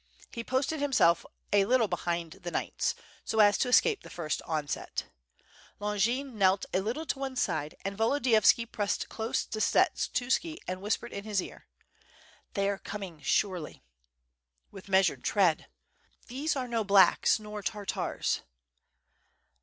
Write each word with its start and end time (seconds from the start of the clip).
He 0.31 0.43
posted 0.43 0.79
himself 0.81 1.27
a 1.53 1.63
little 1.65 1.87
behind 1.87 2.39
the 2.41 2.49
knights, 2.49 2.95
so 3.23 3.39
as 3.39 3.55
to 3.59 3.67
escape 3.69 4.01
the 4.01 4.09
first 4.09 4.41
onset. 4.47 5.05
Longin 5.77 6.39
knelt 6.39 6.65
a 6.73 6.79
little 6.79 7.05
to 7.05 7.19
one 7.19 7.35
side, 7.35 7.75
and 7.85 7.95
Volodiyovski 7.95 8.65
pressed 8.65 9.09
close 9.09 9.45
to 9.45 9.59
Skshetuski 9.59 10.57
and 10.67 10.81
whispered 10.81 11.13
in 11.13 11.23
his 11.23 11.39
ear. 11.39 11.67
"They 12.55 12.67
are 12.67 12.79
coming, 12.79 13.21
surely." 13.21 13.83
"With 14.71 14.89
measured 14.89 15.23
tread." 15.23 15.67
"These 16.25 16.55
are 16.55 16.67
no 16.67 16.83
'blacks,* 16.83 17.39
nor 17.39 17.61
Tartars." 17.61 18.41